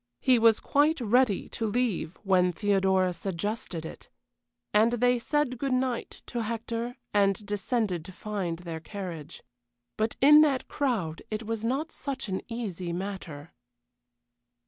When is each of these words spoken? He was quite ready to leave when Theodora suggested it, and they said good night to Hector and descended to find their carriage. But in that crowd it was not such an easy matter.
He 0.19 0.39
was 0.39 0.59
quite 0.59 0.99
ready 0.99 1.47
to 1.49 1.67
leave 1.67 2.17
when 2.23 2.51
Theodora 2.51 3.13
suggested 3.13 3.85
it, 3.85 4.09
and 4.73 4.93
they 4.93 5.19
said 5.19 5.59
good 5.59 5.75
night 5.75 6.23
to 6.25 6.41
Hector 6.41 6.97
and 7.13 7.45
descended 7.45 8.03
to 8.05 8.11
find 8.11 8.57
their 8.57 8.79
carriage. 8.79 9.43
But 9.97 10.15
in 10.19 10.41
that 10.41 10.67
crowd 10.67 11.21
it 11.29 11.43
was 11.45 11.63
not 11.63 11.91
such 11.91 12.27
an 12.29 12.41
easy 12.47 12.91
matter. 12.91 13.53